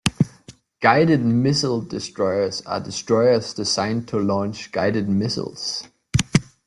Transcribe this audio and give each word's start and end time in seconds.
Guided-missile 0.79 1.81
destroyers 1.81 2.61
are 2.65 2.79
destroyers 2.79 3.53
designed 3.53 4.07
to 4.07 4.17
launch 4.17 4.71
guided 4.71 5.07
missiles. 5.07 5.87